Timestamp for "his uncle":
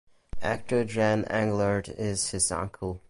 2.31-2.99